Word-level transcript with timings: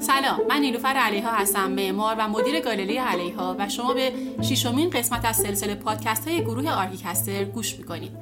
سلام 0.00 0.40
من 0.48 0.60
نیلوفر 0.60 0.88
علیها 0.88 1.30
هستم 1.30 1.70
معمار 1.70 2.16
و 2.18 2.28
مدیر 2.28 2.60
گالری 2.60 2.96
علیها 2.96 3.56
و 3.58 3.68
شما 3.68 3.94
به 3.94 4.12
ششمین 4.42 4.90
قسمت 4.90 5.24
از 5.24 5.36
سلسله 5.36 5.74
پادکست 5.74 6.28
های 6.28 6.40
گروه 6.40 6.70
ArchiCaster 6.70 7.44
گوش 7.44 7.74
می‌کنید. 7.74 8.12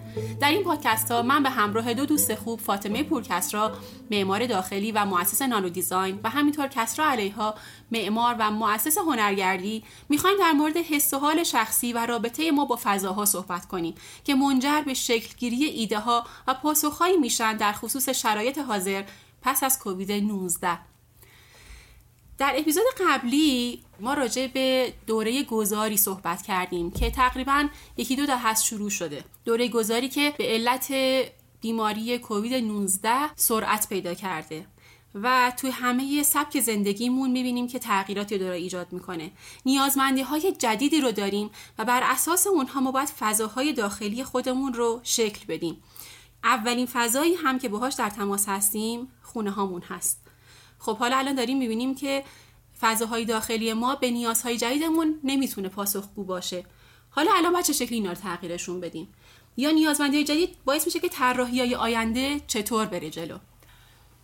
در 0.41 0.51
این 0.51 0.65
پادکست 0.65 1.11
ها 1.11 1.23
من 1.23 1.43
به 1.43 1.51
همراه 1.51 1.95
دو 1.95 2.07
دوست 2.07 2.35
خوب 2.35 2.61
فاطمه 2.61 3.03
پورکسرا 3.03 3.73
معمار 4.11 4.47
داخلی 4.47 4.93
و 4.93 5.05
مؤسس 5.05 5.43
نانو 5.43 5.69
Design 5.69 6.21
و 6.25 6.31
همینطور 6.31 6.67
کسرا 6.69 7.07
علیها 7.07 7.55
معمار 7.91 8.37
و 8.39 8.51
مؤسس 8.51 8.99
هنرگردی 8.99 9.85
می‌خوایم 10.09 10.37
در 10.39 10.53
مورد 10.53 10.77
حس 10.77 11.15
و 11.15 11.19
حال 11.19 11.45
شخصی 11.45 11.93
و 11.93 12.07
رابطه 12.07 12.51
ما 12.51 12.65
با 12.65 12.79
فضاها 12.83 13.25
صحبت 13.25 13.67
کنیم 13.67 13.95
که 14.25 14.35
منجر 14.35 14.83
به 14.87 14.95
شکلگیری 14.95 15.65
ایده 15.65 15.99
ها 15.99 16.25
و 16.47 16.55
پاسخهایی 16.55 17.17
میشن 17.17 17.57
در 17.57 17.73
خصوص 17.73 18.09
شرایط 18.09 18.59
حاضر 18.59 19.03
پس 19.43 19.63
از 19.63 19.79
کووید 19.79 20.13
19 20.13 20.79
در 22.39 22.55
اپیزود 22.57 22.85
قبلی 23.01 23.83
ما 24.01 24.15
راجع 24.15 24.47
به 24.47 24.93
دوره 25.07 25.43
گذاری 25.43 25.97
صحبت 25.97 26.43
کردیم 26.43 26.91
که 26.91 27.11
تقریبا 27.11 27.69
یکی 27.97 28.17
دو 28.17 28.27
تا 28.27 28.37
هست 28.37 28.65
شروع 28.65 28.91
شده. 28.91 29.25
دوره 29.45 29.69
گذاری 29.69 30.09
که 30.09 30.35
به 30.39 30.45
علت 30.45 30.93
بیماری 31.61 32.19
کووید 32.19 32.65
19 32.65 33.35
سرعت 33.37 33.89
پیدا 33.89 34.15
کرده 34.15 34.67
و 35.15 35.53
توی 35.57 35.71
همه 35.71 36.23
سبک 36.23 36.61
زندگیمون 36.61 37.31
می‌بینیم 37.31 37.69
که 37.69 37.79
تغییراتی 37.79 38.39
داره 38.39 38.57
ایجاد 38.57 38.93
می‌کنه. 38.93 39.31
نیازمندی 39.67 40.23
های 40.23 40.53
جدیدی 40.53 41.01
رو 41.01 41.13
داریم 41.13 41.51
و 41.79 41.85
بر 41.85 42.03
اساس 42.05 42.47
اونها 42.47 42.81
ما 42.81 42.93
باید 42.93 43.09
فضاهای 43.09 43.73
داخلی 43.73 44.25
خودمون 44.25 44.75
رو 44.75 45.01
شکل 45.03 45.45
بدیم. 45.49 45.83
اولین 46.45 46.87
فضایی 46.93 47.35
هم 47.35 47.59
که 47.59 47.69
باهاش 47.69 47.95
در 47.95 48.11
تماس 48.11 48.49
هستیم 48.49 49.09
خونه 49.23 49.51
هامون 49.51 49.83
هست. 49.83 50.21
خب 50.79 50.97
حالا 50.97 51.17
الان 51.17 51.35
داریم 51.35 51.59
می‌بینیم 51.59 51.95
که 51.95 52.25
فضاهای 52.81 53.25
داخلی 53.25 53.73
ما 53.73 53.95
به 53.95 54.11
نیازهای 54.11 54.57
جدیدمون 54.57 55.21
نمی‌تونه 55.25 55.69
پاسخگو 55.69 56.25
باشه. 56.25 56.65
حالا 57.11 57.31
الان 57.37 57.53
باید 57.53 57.65
چه 57.65 57.73
شکلی 57.73 57.99
اینا 57.99 58.11
رو 58.11 58.17
تغییرشون 58.17 58.81
بدیم؟ 58.81 59.09
یا 59.57 59.71
نیازمندی 59.71 60.25
جدید 60.25 60.57
باعث 60.65 60.87
میشه 60.87 61.01
که 61.01 61.09
طراحی 61.09 61.61
های 61.61 61.75
آینده 61.75 62.41
چطور 62.47 62.87
بره 62.87 63.11
جلو؟ 63.11 63.39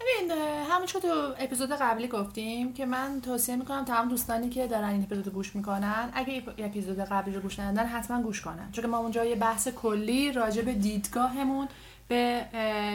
ببین 0.01 0.31
همون 0.71 0.87
تو 0.87 1.35
اپیزود 1.39 1.71
قبلی 1.73 2.09
گفتیم 2.09 2.73
که 2.73 2.87
من 2.87 3.21
توصیه 3.21 3.57
می‌کنم 3.57 3.85
تمام 3.85 4.09
دوستانی 4.09 4.49
که 4.49 4.67
دارن 4.67 4.89
این 4.89 5.03
اپیزود 5.03 5.29
گوش 5.29 5.57
می‌کنن 5.57 6.11
اگه 6.15 6.43
اپیزود 6.59 6.99
قبلی 6.99 7.35
رو 7.35 7.41
گوش 7.41 7.59
ندادن 7.59 7.87
حتما 7.87 8.23
گوش 8.23 8.41
کنن. 8.41 8.73
چون 8.73 8.87
ما 8.87 8.99
اونجا 8.99 9.25
یه 9.25 9.37
بحث 9.37 9.69
کلی 9.69 10.33
راجع 10.33 10.63
به 10.63 10.73
دیدگاهمون 10.73 11.69
به 12.09 12.45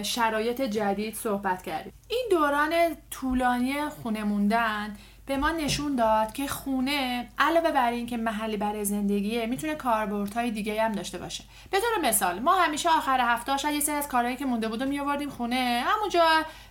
شرایط 0.04 0.62
جدید 0.62 1.16
صحبت 1.16 1.62
کردیم. 1.64 1.94
این 2.08 2.28
دوران 2.32 2.74
طولانی 3.12 3.90
خونه 3.90 4.24
موندن 4.24 4.98
به 5.26 5.38
ما 5.38 5.52
نشون 5.52 5.96
داد 5.96 6.34
که 6.34 6.48
خونه 6.48 7.28
علاوه 7.38 7.72
بر 7.72 7.92
اینکه 7.92 8.18
محلی 8.18 8.58
برای 8.58 8.86
زندگیه 8.86 9.46
می‌تونه 9.46 9.76
کاربردهای 9.76 10.52
دیگه 10.52 10.84
هم 10.84 10.92
داشته 10.92 11.18
باشه. 11.18 11.44
به 11.72 11.80
طور 11.80 12.10
مثال 12.10 12.40
ما 12.40 12.56
همیشه 12.56 12.90
آخر 12.90 13.20
هفته 13.22 13.58
شاید 13.58 13.76
یه 13.76 13.82
سری 13.82 13.96
از 13.96 14.08
کارهایی 14.08 14.36
که 14.36 14.46
مونده 14.46 14.68
بود 14.68 14.84
میآوردیم 14.84 15.30
خونه. 15.30 15.84
همونجا 15.86 16.26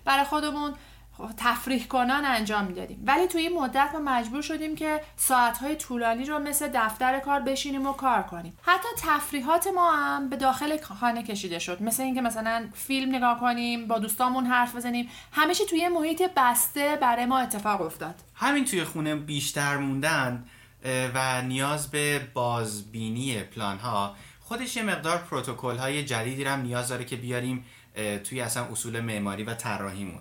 برای 0.05 0.25
خودمون 0.25 0.75
تفریح 1.37 1.87
کنان 1.87 2.25
انجام 2.25 2.65
می‌دادیم. 2.65 3.03
ولی 3.07 3.27
توی 3.27 3.41
این 3.41 3.59
مدت 3.59 3.91
ما 3.95 4.01
مجبور 4.01 4.43
شدیم 4.43 4.77
که 4.77 5.01
ساعتهای 5.17 5.77
طولانی 5.77 6.25
رو 6.25 6.39
مثل 6.39 6.71
دفتر 6.75 7.19
کار 7.19 7.41
بشینیم 7.41 7.87
و 7.87 7.93
کار 7.93 8.23
کنیم. 8.23 8.59
حتی 8.63 8.89
تفریحات 8.99 9.67
ما 9.75 9.93
هم 9.93 10.29
به 10.29 10.37
داخل 10.37 10.81
خانه 10.83 11.23
کشیده 11.23 11.59
شد. 11.59 11.83
مثل 11.83 12.03
اینکه 12.03 12.21
مثلا 12.21 12.69
فیلم 12.75 13.15
نگاه 13.15 13.41
کنیم 13.41 13.89
با 13.89 13.99
دوستامون 13.99 14.47
حرف 14.47 14.77
بزنیم. 14.77 15.09
همیشه 15.33 15.65
توی 15.65 15.89
محیط 15.89 16.23
بسته 16.37 16.99
برای 17.01 17.27
ما 17.27 17.39
اتفاق 17.39 17.81
افتاد. 17.81 18.15
همین 18.35 18.65
توی 18.65 18.85
خونه 18.85 19.15
بیشتر 19.15 19.77
موندن 19.77 20.45
و 21.15 21.43
نیاز 21.43 21.91
به 21.91 22.21
بازبینی 22.35 23.43
پلان 23.43 23.79
ها 23.79 24.17
خودش 24.41 24.77
یه 24.77 24.83
مقدار 24.83 25.19
پروتکل 25.19 25.77
های 25.77 26.05
جدیدی 26.05 26.45
هم 26.45 26.61
نیاز 26.61 26.89
داره 26.89 27.05
که 27.05 27.17
بیاریم 27.17 27.65
توی 28.25 28.41
اصلا 28.41 28.65
اصول 28.65 29.01
معماری 29.01 29.45
و 29.45 29.55
طراحیمون. 29.55 30.21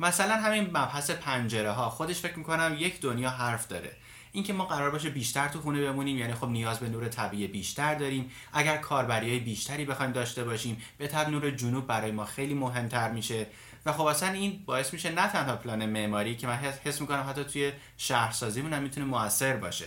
مثلا 0.00 0.34
همین 0.36 0.62
مبحث 0.64 1.10
پنجره 1.10 1.70
ها 1.70 1.90
خودش 1.90 2.20
فکر 2.20 2.38
می‌کنم 2.38 2.76
یک 2.78 3.00
دنیا 3.00 3.30
حرف 3.30 3.68
داره. 3.68 3.96
اینکه 4.32 4.52
ما 4.52 4.64
قرار 4.64 4.90
باشه 4.90 5.10
بیشتر 5.10 5.48
تو 5.48 5.60
خونه 5.60 5.80
بمونیم 5.80 6.18
یعنی 6.18 6.34
خب 6.34 6.48
نیاز 6.48 6.78
به 6.78 6.88
نور 6.88 7.08
طبیعی 7.08 7.46
بیشتر 7.46 7.94
داریم. 7.94 8.30
اگر 8.52 8.76
کاربری 8.76 9.40
بیشتری 9.40 9.84
بخوایم 9.84 10.12
داشته 10.12 10.44
باشیم 10.44 10.82
به 10.98 11.06
طب 11.06 11.28
نور 11.28 11.50
جنوب 11.50 11.86
برای 11.86 12.10
ما 12.10 12.24
خیلی 12.24 12.54
مهمتر 12.54 13.10
میشه. 13.10 13.46
و 13.86 13.92
خب 13.92 14.04
اصلا 14.04 14.28
این 14.28 14.62
باعث 14.66 14.92
میشه 14.92 15.10
نه 15.10 15.28
تنها 15.28 15.56
پلان 15.56 15.86
معماری 15.86 16.36
که 16.36 16.46
من 16.46 16.56
حس 16.84 17.00
می‌کنم 17.00 17.26
حتی 17.28 17.44
توی 17.44 17.72
شهرسازیمون 17.96 18.72
هم 18.72 18.82
می‌تونه 18.82 19.06
موثر 19.06 19.56
باشه. 19.56 19.86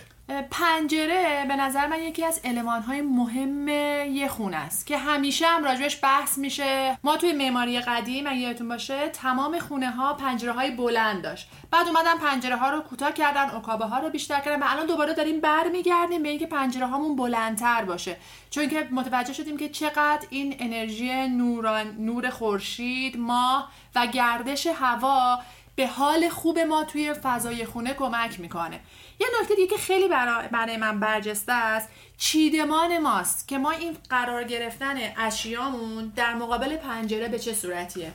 پنجره 0.52 1.46
به 1.48 1.56
نظر 1.56 1.88
من 1.88 2.02
یکی 2.02 2.26
از 2.26 2.42
های 2.88 3.02
مهم 3.02 3.68
یه 3.68 4.28
خونه 4.28 4.58
است 4.58 4.88
که 4.88 4.98
همیشه 4.98 5.48
هم 5.48 5.64
راجبش 5.64 6.04
بحث 6.04 6.38
میشه. 6.38 6.98
ما 7.04 7.18
توی 7.18 7.34
معماری 7.34 7.80
قدیم 7.80 8.28
اگه 8.28 8.38
یادتون 8.38 8.68
باشه 8.68 9.10
تمام 9.10 9.60
خونه 9.60 9.92
ها 9.92 10.14
پنجره 10.14 10.52
های 10.52 10.72
بلند 10.72 11.24
داشت. 11.24 11.50
بعد 11.72 11.88
اومدن 11.88 12.18
پنجره 12.18 12.56
ها 12.56 12.70
رو 12.70 12.82
کوتاه 12.82 13.12
کردن 13.12 13.50
عکابه 13.50 13.86
ها 13.86 14.00
رو 14.00 14.10
بیشتر 14.10 14.40
کردن 14.40 14.64
و 14.64 14.66
الان 14.70 14.86
دوباره 14.86 15.14
داریم 15.14 15.42
برمیگردیم 15.42 16.24
به 16.24 16.30
اینکه 16.30 16.46
پنجره 16.46 16.86
هامون 16.86 17.16
بلندتر 17.16 17.86
باشه. 17.86 18.18
چون 18.50 18.70
که 18.70 18.88
متوجه 18.92 19.34
شدیم 19.34 19.58
که 19.58 19.70
چقدر 19.70 20.28
این 20.30 20.56
انرژی 20.60 21.28
نوران 21.28 21.96
نور 22.00 22.30
خورشید 22.30 23.18
ماه 23.18 23.72
و 23.96 24.08
گردش 24.08 24.68
هوا 24.68 25.40
به 25.76 25.88
حال 25.88 26.30
خوب 26.30 26.60
ما 26.60 26.84
توی 26.84 27.14
فضای 27.14 27.66
خونه 27.66 27.94
کمک 27.94 28.40
می‌کنه. 28.40 28.80
یه 29.20 29.28
نکته 29.42 29.56
دیگه 29.56 29.68
که 29.68 29.78
خیلی 29.78 30.08
برای 30.52 30.78
من 30.78 31.00
برجسته 31.00 31.54
است 31.54 31.90
چیدمان 32.18 32.98
ماست 32.98 33.48
که 33.48 33.58
ما 33.58 33.72
این 33.72 33.98
قرار 34.10 34.44
گرفتن 34.44 34.98
اشیامون 35.18 36.14
در 36.16 36.34
مقابل 36.34 36.78
پنجره 36.78 37.28
به 37.28 37.40
چه 37.40 37.54
صورتیه؟ 37.54 38.14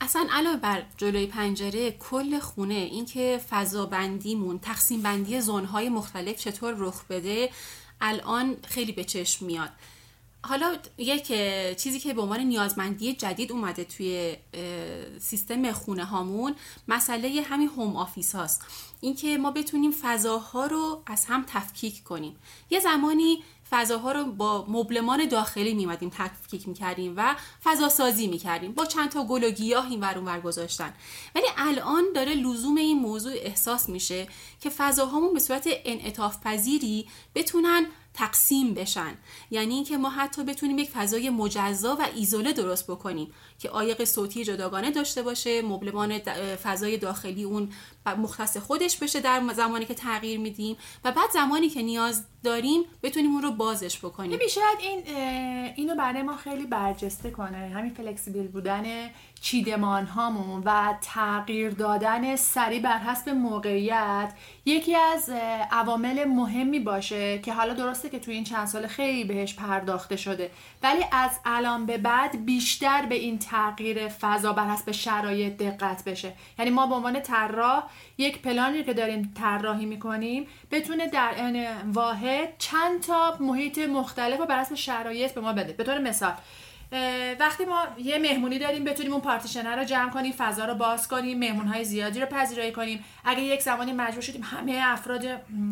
اصلا 0.00 0.26
علاوه 0.32 0.56
بر 0.56 0.82
جلوی 0.96 1.26
پنجره 1.26 1.90
کل 1.90 2.38
خونه 2.38 2.74
اینکه 2.74 3.40
فضا 3.50 3.86
بندیمون 3.86 4.58
تقسیم 4.58 5.02
بندی 5.02 5.40
زونهای 5.40 5.88
مختلف 5.88 6.36
چطور 6.36 6.74
رخ 6.78 7.04
بده 7.04 7.50
الان 8.00 8.56
خیلی 8.66 8.92
به 8.92 9.04
چشم 9.04 9.46
میاد. 9.46 9.70
حالا 10.42 10.76
یک 10.98 11.26
چیزی 11.76 12.00
که 12.00 12.14
به 12.14 12.22
عنوان 12.22 12.40
نیازمندی 12.40 13.12
جدید 13.12 13.52
اومده 13.52 13.84
توی 13.84 14.36
سیستم 15.20 15.72
خونه 15.72 16.04
هامون 16.04 16.54
مسئله 16.88 17.42
همین 17.42 17.68
home 17.68 17.96
office 17.96 18.34
هاست. 18.34 18.64
اینکه 19.00 19.38
ما 19.38 19.50
بتونیم 19.50 19.90
فضاها 20.02 20.66
رو 20.66 21.02
از 21.06 21.24
هم 21.24 21.44
تفکیک 21.48 22.04
کنیم. 22.04 22.36
یه 22.70 22.80
زمانی 22.80 23.42
فضاها 23.70 24.12
رو 24.12 24.24
با 24.24 24.66
مبلمان 24.68 25.28
داخلی 25.28 25.74
میمدیم 25.74 26.10
تفکیک 26.14 26.68
می‌کردیم 26.68 27.14
و 27.16 27.36
فضا 27.64 27.88
سازی 27.88 28.26
می‌کردیم. 28.26 28.72
با 28.72 28.84
چند 28.86 29.08
تا 29.08 29.24
گل 29.24 29.44
و 29.44 29.50
گیاه 29.50 29.90
این 29.90 30.00
ور 30.00 30.40
گذاشتن. 30.40 30.94
ولی 31.34 31.46
الان 31.56 32.04
داره 32.14 32.34
لزوم 32.34 32.76
این 32.76 32.98
موضوع 32.98 33.32
احساس 33.32 33.88
میشه 33.88 34.28
که 34.60 34.70
فضاهامون 34.70 35.34
به 35.34 35.40
صورت 35.40 35.68
انعطاف 35.84 36.36
پذیری 36.44 37.08
بتونن 37.34 37.86
تقسیم 38.14 38.74
بشن. 38.74 39.14
یعنی 39.50 39.74
اینکه 39.74 39.96
ما 39.96 40.10
حتی 40.10 40.44
بتونیم 40.44 40.78
یک 40.78 40.90
فضای 40.90 41.30
مجزا 41.30 41.96
و 41.96 42.06
ایزوله 42.14 42.52
درست 42.52 42.90
بکنیم. 42.90 43.32
که 43.60 43.70
آیق 43.70 44.04
صوتی 44.04 44.44
جداگانه 44.44 44.90
داشته 44.90 45.22
باشه 45.22 45.62
مبلمان 45.62 46.18
فضای 46.62 46.96
داخلی 46.96 47.44
اون 47.44 47.68
مختص 48.06 48.56
خودش 48.56 48.96
بشه 48.96 49.20
در 49.20 49.42
زمانی 49.54 49.86
که 49.86 49.94
تغییر 49.94 50.40
میدیم 50.40 50.76
و 51.04 51.12
بعد 51.12 51.30
زمانی 51.32 51.68
که 51.68 51.82
نیاز 51.82 52.24
داریم 52.44 52.82
بتونیم 53.02 53.32
اون 53.32 53.42
رو 53.42 53.50
بازش 53.50 53.98
بکنیم. 53.98 54.30
ببین 54.30 54.48
شاید 54.48 54.78
این 54.80 55.16
اینو 55.76 55.94
برای 55.94 56.22
ما 56.22 56.36
خیلی 56.36 56.66
برجسته 56.66 57.30
کنه. 57.30 57.56
همین 57.56 57.94
فلکسیبل 57.94 58.46
بودن 58.46 59.10
چیدمان 59.40 60.06
هامون 60.06 60.62
و 60.64 60.94
تغییر 61.02 61.70
دادن 61.70 62.36
سریع 62.36 62.82
بر 62.82 62.98
حسب 62.98 63.28
موقعیت 63.28 64.32
یکی 64.64 64.96
از 64.96 65.30
عوامل 65.70 66.24
مهمی 66.24 66.80
باشه 66.80 67.38
که 67.38 67.52
حالا 67.52 67.74
درسته 67.74 68.08
که 68.08 68.18
توی 68.18 68.34
این 68.34 68.44
چند 68.44 68.66
سال 68.66 68.86
خیلی 68.86 69.24
بهش 69.24 69.54
پرداخته 69.54 70.16
شده. 70.16 70.50
ولی 70.82 71.04
از 71.12 71.30
الان 71.44 71.86
به 71.86 71.98
بعد 71.98 72.44
بیشتر 72.44 73.06
به 73.06 73.14
این 73.14 73.38
تغییر 73.50 74.08
فضا 74.08 74.52
بر 74.52 74.68
حسب 74.68 74.90
شرایط 74.90 75.56
دقت 75.56 76.04
بشه. 76.04 76.32
یعنی 76.58 76.70
ما 76.70 76.86
به 76.86 76.94
عنوان 76.94 77.20
طراح 77.20 77.82
یک 78.18 78.42
پلانی 78.42 78.84
که 78.84 78.94
داریم 78.94 79.34
طراحی 79.40 79.86
می‌کنیم 79.86 80.46
بتونه 80.70 81.06
در 81.06 81.34
این 81.36 81.66
واحد 81.92 82.48
چند 82.58 83.02
تا 83.02 83.36
محیط 83.40 83.78
مختلف 83.78 84.40
و 84.40 84.46
بر 84.46 84.60
حسب 84.60 84.74
شرایط 84.74 85.32
به 85.32 85.40
ما 85.40 85.52
بده. 85.52 85.72
به 85.72 85.84
طور 85.84 85.98
مثال 85.98 86.32
وقتی 87.40 87.64
ما 87.64 87.82
یه 87.98 88.18
مهمونی 88.18 88.58
داریم 88.58 88.84
بتونیم 88.84 89.12
اون 89.12 89.20
پارتیشنر 89.20 89.76
رو 89.76 89.84
جمع 89.84 90.10
کنیم 90.10 90.32
فضا 90.38 90.64
رو 90.64 90.74
باز 90.74 91.08
کنیم 91.08 91.38
مهمون 91.38 91.66
های 91.66 91.84
زیادی 91.84 92.20
رو 92.20 92.26
پذیرایی 92.26 92.72
کنیم. 92.72 93.04
اگه 93.24 93.42
یک 93.42 93.62
زمانی 93.62 93.92
مجبور 93.92 94.20
شدیم 94.20 94.42
همه 94.42 94.80
افراد 94.84 95.24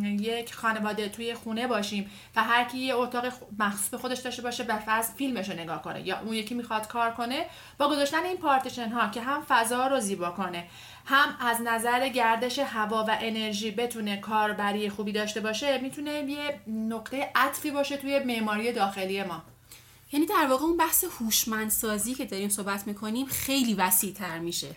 یک 0.03 0.55
خانواده 0.55 1.09
توی 1.09 1.35
خونه 1.35 1.67
باشیم 1.67 2.11
و 2.37 2.45
هر 2.45 2.65
کی 2.65 2.79
یه 2.79 2.95
اتاق 2.95 3.25
مخصوص 3.59 3.89
به 3.89 3.99
خودش 3.99 4.19
داشته 4.19 4.43
باشه 4.43 4.65
به 4.65 4.75
فضل 4.87 5.15
فیلمش 5.15 5.51
رو 5.51 5.57
نگاه 5.57 5.83
کنه 5.83 6.07
یا 6.07 6.21
اون 6.21 6.35
یکی 6.35 6.55
می‌خواد 6.55 6.89
کار 6.89 7.11
کنه 7.11 7.47
با 7.79 7.89
گذاشتن 7.89 8.25
این 8.25 8.37
پارتیشن 8.37 8.89
ها 8.89 9.09
که 9.09 9.21
هم 9.21 9.43
فضا 9.49 9.87
رو 9.87 10.01
زیبا 10.01 10.31
کنه 10.31 10.65
هم 11.05 11.37
از 11.41 11.63
نظر 11.63 12.09
گردش 12.09 12.59
هوا 12.59 13.05
و 13.09 13.17
انرژی 13.21 13.71
بتونه 13.71 14.17
کاربری 14.17 14.91
خوبی 14.91 15.13
داشته 15.13 15.41
باشه 15.41 15.79
می‌تونه 15.79 16.11
یه 16.11 16.61
نقطه 16.67 17.31
عطفی 17.35 17.71
باشه 17.71 17.97
توی 17.97 18.19
معماری 18.19 18.73
داخلی 18.73 19.23
ما. 19.23 19.43
یعنی 20.13 20.27
در 20.27 20.47
واقع 20.51 20.65
اون 20.65 20.77
بحث 20.77 21.05
هوشمندسازی 21.21 22.15
که 22.15 22.25
داریم 22.25 22.49
صحبت 22.49 22.87
می‌کنیم 22.87 23.27
خیلی 23.27 23.75
وسیع 23.75 24.13
تر 24.13 24.39
میشه. 24.39 24.77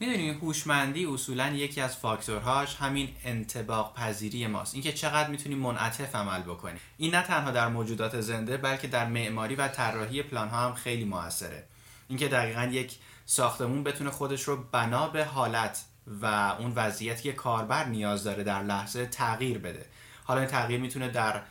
می‌دونیم 0.00 0.38
هوشمندی 0.38 1.06
اصولا 1.06 1.48
یکی 1.50 1.80
از 1.80 1.96
فاکتورهاش 1.96 2.76
همین 2.76 3.08
انتباق 3.24 3.94
پذیری 3.94 4.46
ماست. 4.46 4.74
اینکه 4.74 4.92
چقدر 4.92 5.30
می‌تونیم 5.30 5.58
منعطف 5.58 6.14
عمل 6.14 6.42
بکنیم 6.42 6.80
این 6.96 7.14
نه 7.14 7.22
تنها 7.22 7.50
در 7.50 7.68
موجودات 7.68 8.20
زنده 8.20 8.56
بلکه 8.56 8.88
در 8.88 9.06
معماری 9.06 9.54
و 9.54 9.68
طراحی 9.68 10.22
پلان 10.22 10.48
ها 10.48 10.60
هم 10.60 10.74
خیلی 10.74 11.04
موثره. 11.04 11.64
اینکه 12.08 12.28
دقیقا 12.28 12.64
یک 12.64 12.96
ساختمون 13.26 13.84
بتونه 13.84 14.10
خودش 14.10 14.42
رو 14.42 14.64
بنا 14.72 15.08
به 15.08 15.24
حالت 15.24 15.84
و 16.22 16.26
اون 16.58 16.72
وضعیتی 16.76 17.22
که 17.22 17.32
کاربر 17.32 17.84
نیاز 17.84 18.24
داره 18.24 18.42
در 18.42 18.62
لحظه 18.62 19.06
تغییر 19.06 19.58
بده. 19.58 19.86
حالا 20.24 20.40
این 20.40 20.50
تغییر 20.50 20.80
می‌تونه 20.80 21.08
در 21.08 21.42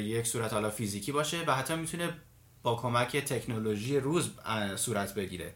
یک 0.00 0.26
صورت 0.26 0.52
حالا 0.52 0.70
فیزیکی 0.70 1.12
باشه 1.12 1.44
و 1.46 1.54
حتی 1.54 1.74
می‌تونه 1.74 2.12
با 2.62 2.74
کمک 2.74 3.16
تکنولوژی 3.16 4.00
روز 4.00 4.30
صورت 4.76 5.14
بگیره. 5.14 5.54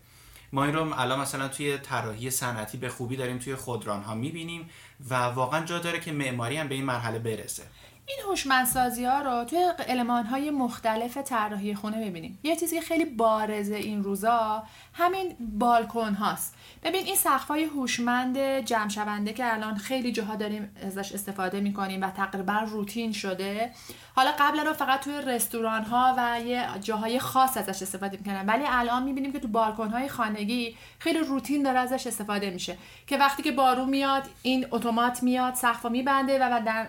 ما 0.52 0.64
این 0.64 0.74
رو 0.74 1.00
الان 1.00 1.20
مثلا 1.20 1.48
توی 1.48 1.78
طراحی 1.78 2.30
صنعتی 2.30 2.78
به 2.78 2.88
خوبی 2.88 3.16
داریم 3.16 3.38
توی 3.38 3.54
خودران 3.54 4.02
ها 4.02 4.14
می‌بینیم 4.14 4.70
و 5.10 5.14
واقعا 5.14 5.64
جا 5.64 5.78
داره 5.78 6.00
که 6.00 6.12
معماری 6.12 6.56
هم 6.56 6.68
به 6.68 6.74
این 6.74 6.84
مرحله 6.84 7.18
برسه. 7.18 7.62
این 8.06 8.18
هوشمندسازی 8.28 9.04
ها 9.04 9.20
رو 9.22 9.44
توی 9.44 9.58
علمان 9.88 10.26
های 10.26 10.50
مختلف 10.50 11.16
طراحی 11.16 11.74
خونه 11.74 12.10
ببینیم. 12.10 12.38
یه 12.42 12.56
چیزی 12.56 12.76
که 12.76 12.82
خیلی 12.82 13.04
بارزه 13.04 13.74
این 13.74 14.04
روزا 14.04 14.62
همین 14.92 15.36
بالکن 15.40 16.14
هاست 16.14 16.54
ببین 16.82 17.06
این 17.06 17.16
سقف 17.16 17.48
های 17.48 17.64
هوشمند 17.64 18.38
جمع 18.38 18.88
شونده 18.88 19.32
که 19.32 19.54
الان 19.54 19.76
خیلی 19.76 20.12
جاها 20.12 20.36
داریم 20.36 20.76
ازش 20.86 21.12
استفاده 21.12 21.60
می‌کنیم 21.60 22.02
و 22.02 22.10
تقریبا 22.10 22.58
روتین 22.66 23.12
شده 23.12 23.70
حالا 24.14 24.30
قبلا 24.38 24.62
رو 24.62 24.72
فقط 24.72 25.00
توی 25.00 25.14
رستوران 25.26 25.82
ها 25.82 26.14
و 26.18 26.40
یه 26.40 26.66
جاهای 26.80 27.18
خاص 27.18 27.56
ازش 27.56 27.82
استفاده 27.82 28.16
می‌کنن 28.16 28.46
ولی 28.46 28.64
الان 28.68 29.02
می‌بینیم 29.02 29.32
که 29.32 29.38
تو 29.38 29.48
بالکن 29.48 29.88
های 29.88 30.08
خانگی 30.08 30.76
خیلی 30.98 31.18
روتین 31.18 31.62
داره 31.62 31.78
ازش 31.78 32.06
استفاده 32.06 32.50
میشه. 32.50 32.76
که 33.06 33.16
وقتی 33.16 33.42
که 33.42 33.52
بارون 33.52 33.88
میاد 33.88 34.22
این 34.42 34.66
اتومات 34.70 35.22
میاد 35.22 35.54
سقف 35.54 35.86
میبنده 35.86 36.38
و 36.38 36.60
در 36.66 36.86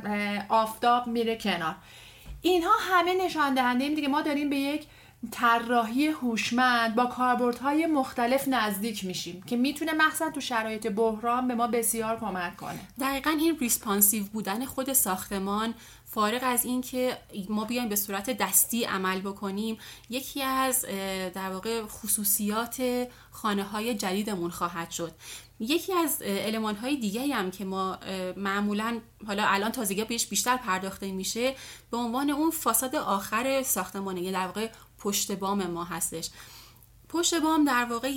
آفتاب 0.50 1.05
میره 1.08 1.36
کنار. 1.36 1.76
اینها 2.42 2.74
همه 2.80 3.26
نشان 3.26 3.54
دهنده 3.54 3.90
دیگه. 3.90 4.08
ما 4.08 4.22
داریم 4.22 4.50
به 4.50 4.56
یک 4.56 4.86
طراحی 5.32 6.08
هوشمند 6.08 6.96
با 6.96 7.06
کاربردهای 7.06 7.86
مختلف 7.86 8.48
نزدیک 8.48 9.06
میشیم 9.06 9.44
که 9.44 9.58
می‌تونه 9.58 9.94
مخصوصا 9.94 10.32
تو 10.32 10.42
شرایط 10.42 10.88
بحران 10.88 11.48
به 11.48 11.56
ما 11.56 11.68
بسیار 11.68 12.20
کمک 12.20 12.58
کنه. 12.58 12.80
دقیقا 13.00 13.30
این 13.30 13.58
ریسپانسیو 13.60 14.24
بودن 14.24 14.66
خود 14.66 14.94
ساختمان 14.94 15.74
فارغ 16.06 16.40
از 16.44 16.66
اینکه 16.66 17.18
ما 17.50 17.66
بیایم 17.66 17.90
به 17.90 17.96
صورت 17.96 18.30
دستی 18.30 18.84
عمل 18.84 19.20
بکنیم 19.20 19.78
یکی 20.10 20.42
از 20.44 20.86
در 21.34 21.50
واقع 21.50 21.82
خصوصیات 21.86 23.08
خانه 23.32 23.64
های 23.64 23.96
جدیدمون 23.96 24.50
خواهد 24.52 24.92
شد. 24.92 25.12
یکی 25.60 25.94
از 25.94 26.22
علمان 26.22 26.76
های 26.76 26.96
دیگه 26.98 27.36
هم 27.36 27.52
که 27.52 27.66
ما 27.66 27.98
معمولا 28.38 29.00
حالا 29.28 29.44
الان 29.48 29.72
تازگی 29.72 30.04
بهش 30.04 30.26
بیشتر 30.26 30.58
پرداخته 30.58 31.12
میشه 31.12 31.56
به 31.92 31.98
عنوان 31.98 32.30
اون 32.30 32.52
فاساد 32.52 32.96
آخر 32.96 33.64
ساختمانه 33.64 34.22
یعنی 34.22 34.32
در 34.32 34.46
واقع 34.46 34.70
پشت 35.00 35.32
بام 35.32 35.68
ما 35.68 35.84
هستش. 35.84 36.30
پشت 37.10 37.36
بام 37.42 37.66
در 37.66 37.86
واقع 37.86 38.10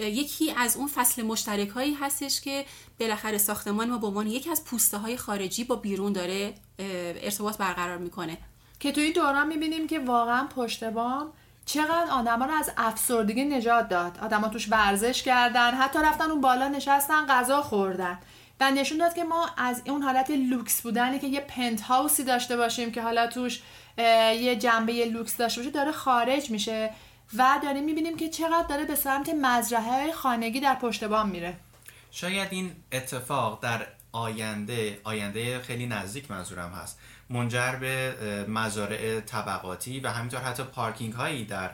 یکی 0.00 0.52
از 0.52 0.76
اون 0.76 0.88
فصل 0.88 1.22
مشترک 1.22 1.68
هایی 1.68 1.94
هستش 1.94 2.40
که 2.40 2.66
بالاخره 3.00 3.38
ساختمان 3.38 3.90
ما 3.90 3.98
به 3.98 4.06
عنوان 4.06 4.26
یکی 4.26 4.50
از 4.50 4.64
پوسته 4.64 4.98
های 4.98 5.16
خارجی 5.16 5.64
با 5.64 5.76
بیرون 5.76 6.12
داره 6.12 6.54
ارتباط 6.78 7.56
برقرار 7.56 7.98
می‌کنه. 7.98 8.38
که 8.80 8.92
تو 8.92 9.00
این 9.00 9.12
دوران 9.12 9.48
می‌بینیم 9.48 9.86
که 9.86 9.98
واقعا 9.98 10.46
پشت 10.46 10.84
بام 10.84 11.32
چقدر 11.66 12.10
آدما 12.10 12.44
رو 12.44 12.52
از 12.52 12.70
افسردگی 12.76 13.44
نجات 13.44 13.88
داد. 13.88 14.18
آدما 14.22 14.48
توش 14.48 14.72
ورزش 14.72 15.22
کردن 15.22 15.74
حتی 15.74 15.98
رفتن 15.98 16.30
اون 16.30 16.40
بالا 16.40 16.68
نشستن 16.68 17.26
غذا 17.26 17.62
خوردن. 17.62 18.18
و 18.60 18.70
نشون 18.70 18.98
داد 18.98 19.14
که 19.14 19.24
ما 19.24 19.50
از 19.56 19.82
اون 19.86 20.02
حالت 20.02 20.30
لوکس 20.30 20.82
بودنی 20.82 21.18
که 21.18 21.26
یه 21.26 21.40
penthouse 21.40 21.80
ی 21.80 22.24
داشته 22.24 22.56
باشیم 22.56 22.92
که 22.92 23.02
حالا 23.02 23.26
توش 23.26 23.62
یه 23.98 24.56
جنبه 24.56 25.04
لوکس 25.04 25.36
داشته 25.36 25.60
باشه 25.60 25.70
داره 25.70 25.92
خارج 25.92 26.50
میشه 26.50 26.90
و 27.36 27.60
داریم 27.62 27.84
می‌بینیم 27.84 28.16
که 28.16 28.28
چقدر 28.28 28.66
داره 28.68 28.84
به 28.84 28.94
سمت 28.94 29.28
مزرعه 29.28 30.12
خانگی 30.12 30.60
در 30.60 30.74
پشت 30.74 31.04
بام 31.04 31.28
میره. 31.28 31.54
شاید 32.10 32.48
این 32.50 32.72
اتفاق 32.92 33.62
در 33.62 33.86
آینده 34.16 35.00
آینده 35.04 35.60
خیلی 35.60 35.86
نزدیک 35.86 36.30
منظورم 36.30 36.70
هست. 36.70 36.98
منجر 37.30 37.72
به 37.72 38.14
مزارع 38.48 39.20
طبقاتی 39.20 40.00
و 40.00 40.08
همینطور 40.08 40.40
حتی 40.40 40.62
پارکینگ 40.62 41.12
هایی 41.12 41.44
در 41.44 41.70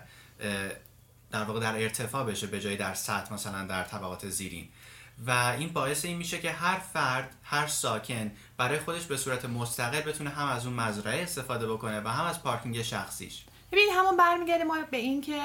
در 1.31 1.45
واقع 1.45 1.61
در 1.61 1.83
ارتفاع 1.83 2.25
بشه 2.25 2.47
به 2.47 2.61
جای 2.61 2.77
در 2.77 2.95
سطح 2.95 3.35
مثلا 3.35 3.67
در 3.67 3.83
طبقات 3.83 4.29
زیرین. 4.29 4.69
و 5.27 5.31
این 5.31 5.69
باعث 5.69 6.05
این 6.05 6.17
میشه 6.17 6.39
که 6.39 6.51
هر 6.51 6.79
فرد 6.79 7.37
هر 7.45 7.67
ساکن 7.67 8.31
برای 8.57 8.79
خودش 8.79 9.05
به 9.05 9.17
صورت 9.17 9.45
مستقل 9.45 10.01
بتونه 10.01 10.31
هم 10.31 10.49
از 10.49 10.67
اون 10.67 10.75
مزرعه 10.75 11.23
استفاده 11.23 11.73
بکنه 11.73 12.01
و 12.01 12.09
هم 12.09 12.25
از 12.25 12.43
پارکینگ 12.43 12.83
شخصیش. 12.83 13.45
ببین 13.73 13.89
همون 13.93 14.17
برمیگرده 14.17 14.65
ما 14.65 14.79
به 14.91 14.97
اینکه 14.97 15.41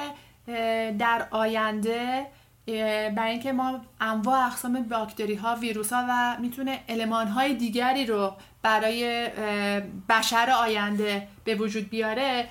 در 0.98 1.28
آینده 1.30 2.26
برای 3.16 3.30
اینکه 3.30 3.52
ما 3.52 3.80
انواع 4.00 4.46
اقسام 4.46 4.82
باکتری 4.82 5.34
ها 5.34 5.54
ویروس 5.54 5.92
ها 5.92 6.06
و 6.08 6.36
می‌تونه 6.40 6.80
علمان 6.88 7.28
های 7.28 7.54
دیگری 7.54 8.06
رو 8.06 8.32
برای 8.62 9.28
بشر 10.08 10.50
آینده 10.50 11.28
به 11.44 11.54
وجود 11.54 11.90
بیاره 11.90 12.48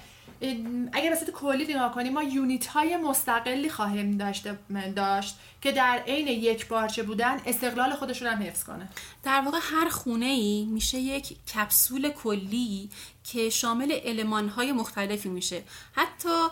اگر 0.92 1.10
به 1.26 1.32
کلی 1.32 1.74
نگاه 1.74 1.92
کنیم 1.92 2.14
ما 2.14 2.24
یونیت 2.24 2.68
های 2.68 2.98
مستقلی 2.98 3.70
خواهیم 3.70 4.18
داشته 4.18 4.58
داشت 4.96 5.38
که 5.62 5.72
در 5.72 6.04
عین 6.08 6.28
یک 6.28 6.68
بارچه 6.68 7.04
بودن 7.04 7.38
استقلال 7.46 7.94
خودشون 7.94 8.28
هم 8.28 8.44
حفظ 8.44 8.64
کنه. 8.64 8.90
در 9.24 9.42
واقع 9.42 9.58
هر 9.62 9.90
خونه 9.90 10.26
ای 10.26 10.66
میشه 10.66 10.98
یک 10.98 11.36
کپسول 11.46 12.10
کلی 12.10 12.90
که 13.24 13.50
شامل 13.50 13.92
علمان 13.92 14.50
های 14.50 14.72
مختلفی 14.72 15.30
میشه. 15.30 15.64
حتی 15.94 16.48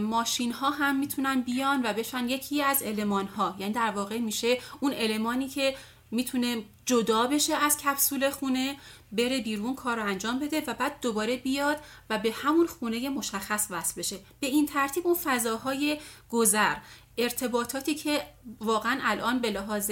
ماشین 0.00 0.52
ها 0.52 0.70
هم 0.70 0.96
می‌تونن 0.96 1.40
بیان 1.40 1.80
و 1.84 1.92
بشن 1.92 2.28
یکی 2.28 2.62
از 2.62 2.82
علمان 2.82 3.26
ها. 3.26 3.56
یعنی 3.58 3.72
در 3.72 3.90
واقع 3.90 4.18
میشه 4.18 4.58
اون 4.80 4.94
المانی 4.96 5.48
که 5.48 5.74
می‌تونه 6.10 6.62
جدا 6.86 7.26
بشه 7.26 7.54
از 7.54 7.76
کپسول 7.76 8.30
خونه 8.30 8.76
بره 9.12 9.40
بیرون 9.40 9.74
کار 9.74 9.96
رو 9.96 10.04
انجام 10.04 10.38
بده 10.38 10.62
و 10.66 10.74
بعد 10.74 11.00
دوباره 11.00 11.36
بیاد 11.36 11.80
و 12.10 12.18
به 12.18 12.32
همون 12.32 12.66
خونه 12.66 13.08
مشخص 13.08 13.66
وصل 13.70 14.00
بشه. 14.00 14.18
به 14.40 14.46
این 14.46 14.66
ترتیب 14.66 15.06
اون 15.06 15.16
فضاهای 15.24 15.98
گذر 16.30 16.76
ارتباطاتی 17.18 17.94
که 17.94 18.22
واقعا 18.60 18.98
الان 19.02 19.38
به 19.38 19.50
لحاظ 19.50 19.90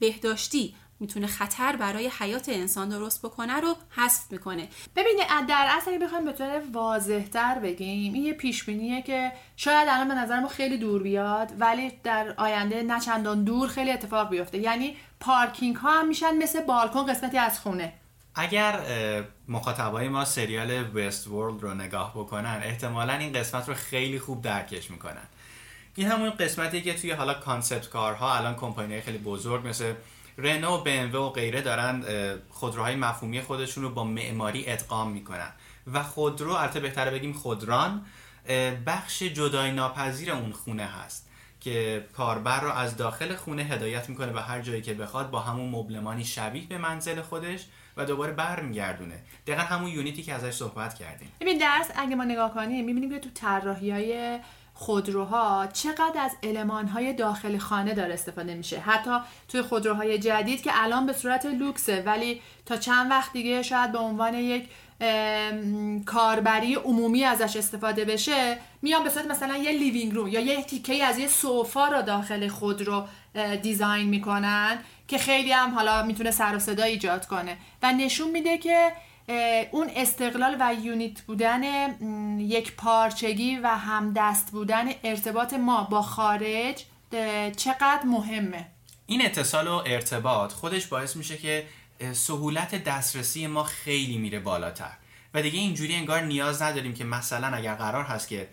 بهداشتی 0.00 0.74
می‌تونه 1.02 1.26
خطر 1.26 1.76
برای 1.76 2.10
حیات 2.18 2.48
انسان 2.48 2.88
درست 2.88 3.22
بکنه 3.22 3.60
رو 3.60 3.76
حذف 3.90 4.32
می‌کنه. 4.32 4.68
ببینید 4.96 5.26
در 5.48 5.68
اصل 5.70 5.90
اگه 5.90 5.98
بخوایم 5.98 6.24
به 6.24 6.32
طور 6.32 6.62
واضح 6.72 7.22
تر 7.22 7.58
بگیم 7.58 8.14
این 8.14 8.24
یه 8.24 8.32
پیش 8.32 8.64
که 9.06 9.32
شاید 9.56 9.88
الان 9.90 10.08
به 10.08 10.14
نظر 10.14 10.40
ما 10.40 10.48
خیلی 10.48 10.78
دور 10.78 11.02
بیاد 11.02 11.52
ولی 11.58 11.92
در 12.04 12.34
آینده 12.36 12.82
نه 12.82 13.00
چندان 13.00 13.44
دور 13.44 13.68
خیلی 13.68 13.90
اتفاق 13.90 14.30
بیفته. 14.30 14.58
یعنی 14.58 14.96
پارکینگ 15.20 15.76
ها 15.76 16.00
هم 16.00 16.08
میشن 16.08 16.36
مثل 16.36 16.60
بالکن 16.64 17.06
قسمتی 17.06 17.38
از 17.38 17.60
خونه. 17.60 17.92
اگر 18.34 18.80
مخاطبای 19.48 20.08
ما 20.08 20.24
سریال 20.24 20.96
وست 20.96 21.28
ورلد 21.28 21.62
رو 21.62 21.74
نگاه 21.74 22.12
بکنن 22.14 22.60
احتمالا 22.64 23.12
این 23.12 23.32
قسمت 23.32 23.68
رو 23.68 23.74
خیلی 23.74 24.18
خوب 24.18 24.42
درکش 24.42 24.90
می‌کنن. 24.90 25.26
این 25.94 26.08
همون 26.08 26.30
قسمتی 26.30 26.82
که 26.82 26.94
توی 26.94 27.10
حالا 27.10 27.34
کانسپت 27.34 27.88
کارها 27.88 28.36
الان 28.36 28.54
کمپانی 28.54 29.00
خیلی 29.00 29.18
بزرگ 29.18 29.68
مثل 29.68 29.94
رنو 30.38 30.78
بنو 30.78 31.26
و 31.26 31.30
غیره 31.30 31.60
دارن 31.60 32.04
خودروهای 32.50 32.96
مفهومی 32.96 33.40
خودشون 33.40 33.84
رو 33.84 33.90
با 33.90 34.04
معماری 34.04 34.64
ادغام 34.66 35.10
می‌کنن. 35.10 35.52
و 35.92 36.02
خودرو 36.02 36.52
البته 36.52 36.80
بهتره 36.80 37.10
بگیم 37.10 37.32
خودران 37.32 38.06
بخش 38.86 39.22
جدای 39.22 39.72
ناپذیر 39.72 40.32
اون 40.32 40.52
خونه 40.52 40.86
هست 40.86 41.28
که 41.60 42.06
کاربر 42.16 42.60
رو 42.60 42.70
از 42.70 42.96
داخل 42.96 43.34
خونه 43.34 43.62
هدایت 43.62 44.08
می‌کنه 44.08 44.32
به 44.32 44.42
هر 44.42 44.60
جایی 44.60 44.82
که 44.82 44.94
بخواد 44.94 45.30
با 45.30 45.40
همون 45.40 45.68
مبلمانی 45.68 46.24
شبیه 46.24 46.66
به 46.66 46.78
منزل 46.78 47.22
خودش 47.22 47.66
و 47.96 48.04
دوباره 48.04 48.32
برمیگردونه. 48.32 49.22
دقیقا 49.46 49.62
همون 49.62 49.90
یونیتی 49.90 50.22
که 50.22 50.34
ازش 50.34 50.50
صحبت 50.50 50.94
کردیم. 50.94 51.32
ببین 51.40 51.58
درس 51.58 51.90
اگه 51.96 52.16
ما 52.16 52.24
نگاه 52.24 52.54
کنیم 52.54 52.84
می‌بینیم 52.84 53.10
که 53.10 53.18
تو 53.18 53.30
طراحی 53.34 53.90
های 53.90 54.40
خودروها 54.74 55.68
چقدر 55.72 56.20
از 56.20 56.36
المانهای 56.42 57.12
داخل 57.12 57.58
خانه 57.58 57.94
داره 57.94 58.14
استفاده 58.14 58.54
میشه. 58.54 58.80
حتی 58.80 59.16
توی 59.48 59.62
خودروهای 59.62 60.18
جدید 60.18 60.62
که 60.62 60.70
الان 60.74 61.06
به 61.06 61.12
صورت 61.12 61.46
لوکسه 61.46 62.02
ولی 62.06 62.40
تا 62.66 62.76
چند 62.76 63.10
وقت 63.10 63.32
دیگه 63.32 63.62
شاید 63.62 63.92
به 63.92 63.98
عنوان 63.98 64.34
یک 64.34 64.68
کاربری 66.06 66.74
عمومی 66.74 67.24
ازش 67.24 67.56
استفاده 67.56 68.04
بشه 68.04 68.58
میان 68.82 69.04
به 69.04 69.10
صورت 69.10 69.26
مثلا 69.26 69.56
یه 69.56 69.72
living 69.72 70.14
room 70.14 70.28
یا 70.28 70.40
یه 70.40 70.62
تیکه 70.62 71.04
از 71.04 71.18
یه 71.18 71.28
sofa 71.28 71.86
رو 71.86 72.02
داخل 72.02 72.48
خودرو 72.48 73.04
design 73.62 74.08
می‌کنن 74.08 74.78
که 75.08 75.18
خیلی 75.18 75.52
هم 75.52 75.74
حالا 75.74 76.02
می‌تونه 76.02 76.30
سر 76.30 76.56
و 76.56 76.58
صدا 76.58 76.82
ایجاد 76.82 77.26
کنه. 77.26 77.56
و 77.82 77.92
نشون 77.92 78.30
میده 78.30 78.58
که 78.58 78.92
اون 79.70 79.90
استقلال 79.96 80.56
و 80.60 80.74
یونیت 80.74 81.20
بودن 81.20 81.62
یک 82.40 82.76
پارچگی 82.76 83.56
و 83.56 83.66
همدست 83.66 84.50
بودن 84.50 84.84
ارتباط 85.04 85.54
ما 85.54 85.84
با 85.84 86.02
خارج 86.02 86.84
چقدر 87.56 88.02
مهمه. 88.04 88.66
این 89.06 89.24
اتصال 89.24 89.68
و 89.68 89.82
ارتباط 89.86 90.52
خودش 90.52 90.86
باعث 90.86 91.16
میشه 91.16 91.36
که 91.36 91.66
سهولت 92.12 92.84
دسترسی 92.84 93.46
ما 93.46 93.64
خیلی 93.64 94.18
میره 94.18 94.40
بالاتر. 94.40 94.92
و 95.34 95.42
دیگه 95.42 95.58
اینجوری 95.58 95.94
انگار 95.94 96.20
نیاز 96.20 96.62
نداریم 96.62 96.94
که 96.94 97.04
مثلا 97.04 97.56
اگر 97.56 97.74
قرار 97.74 98.04
هست 98.04 98.28
که 98.28 98.48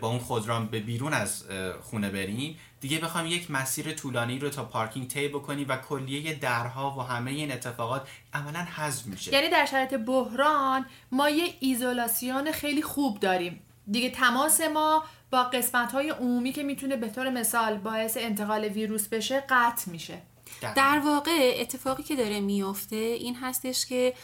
با 0.00 0.08
اون 0.08 0.18
خودران 0.18 0.66
به 0.66 0.80
بیرون 0.80 1.12
از 1.12 1.44
خونه 1.82 2.10
بریم 2.10 2.58
دیگه 2.80 2.98
بخوام 2.98 3.26
یک 3.26 3.50
مسیر 3.50 3.92
طولانی 3.92 4.38
رو 4.38 4.48
تا 4.48 4.64
پارکینگ 4.64 5.08
طی 5.08 5.28
بکنی 5.28 5.64
و 5.64 5.76
کلیه 5.76 6.34
درها 6.34 6.96
و 6.98 7.02
همه 7.02 7.30
این 7.30 7.52
اتفاقات 7.52 8.08
عملا 8.34 8.66
حذف 8.76 9.06
میشه. 9.06 9.32
یعنی 9.32 9.48
در 9.48 9.66
شرایط 9.66 9.94
بحران 9.94 10.86
ما 11.12 11.30
یه 11.30 11.54
ایزولاسیون 11.60 12.52
خیلی 12.52 12.82
خوب 12.82 13.20
داریم. 13.20 13.60
دیگه 13.90 14.10
تماس 14.10 14.60
ما 14.60 15.04
با 15.30 15.42
قسمت 15.42 15.92
های 15.92 16.10
عمومی 16.10 16.52
که 16.52 16.62
می‌تونه 16.62 16.96
به 16.96 17.08
طور 17.08 17.30
مثال 17.30 17.78
باعث 17.78 18.16
انتقال 18.20 18.64
ویروس 18.64 19.08
بشه 19.08 19.44
قطع 19.48 19.90
میشه. 19.90 20.22
در 20.74 21.02
واقع 21.04 21.56
اتفاقی 21.60 22.02
که 22.02 22.16
داره 22.16 22.40
میافته 22.40 22.96
این 22.96 23.34
هستش 23.34 23.86
که 23.86 24.14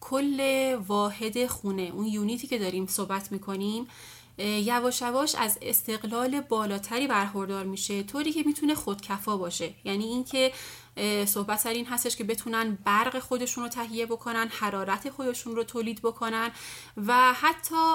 کل 0.00 0.74
واحد 0.86 1.46
خونه 1.46 1.82
اون 1.82 2.06
یونیتی 2.06 2.46
که 2.46 2.58
داریم 2.58 2.86
صحبت 2.86 3.32
می‌کنیم 3.32 3.86
یواش 4.38 5.02
یواش 5.02 5.34
از 5.34 5.58
استقلال 5.62 6.40
بالاتری 6.40 7.06
برخوردار 7.06 7.64
میشه. 7.64 8.02
طوری 8.02 8.32
که 8.32 8.42
می‌تونه 8.46 8.74
خودکفا 8.74 9.36
باشه. 9.36 9.74
یعنی 9.84 10.04
اینکه 10.04 10.52
صحبت 11.26 11.58
سر 11.58 11.70
این 11.70 11.86
هستش 11.86 12.16
که 12.16 12.24
بتونن 12.24 12.78
برق 12.84 13.18
خودشون 13.18 13.64
رو 13.64 13.70
تهیه 13.70 14.06
بکنن 14.06 14.48
حرارت 14.48 15.10
خودشون 15.10 15.56
رو 15.56 15.64
تولید 15.64 16.02
بکنن 16.02 16.50
و 17.06 17.32
حتی 17.32 17.94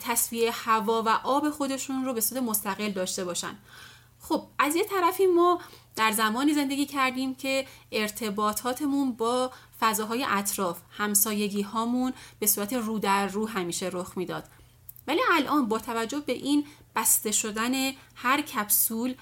تصویه 0.00 0.50
هوا 0.52 1.02
و 1.02 1.08
آب 1.08 1.50
خودشون 1.50 2.04
رو 2.04 2.12
به 2.12 2.20
صورت 2.20 2.42
مستقل 2.42 2.90
داشته 2.90 3.24
باشن. 3.24 3.56
خب 4.20 4.46
از 4.58 4.76
یه 4.76 4.84
طرفی 4.84 5.26
ما 5.26 5.60
در 5.96 6.12
زمانی 6.12 6.54
زندگی 6.54 6.86
کردیم 6.86 7.34
که 7.34 7.66
ارتباطاتمون 7.92 9.12
با 9.12 9.52
فضاهای 9.80 10.26
اطراف 10.28 10.78
همسایگی 10.90 11.62
هامون 11.62 12.12
به 12.38 12.46
صورت 12.46 12.72
رو 12.72 12.98
در 12.98 13.26
رو 13.26 13.48
همیشه 13.48 13.90
رخ 13.92 14.12
می‌داد. 14.16 14.44
ولی 15.08 15.20
الان 15.32 15.68
با 15.68 15.78
توجه 15.78 16.20
به 16.26 16.32
این 16.32 16.66
بسته 16.96 17.32
شدن 17.32 17.92
هر 18.14 18.40
کپسول 18.40 19.14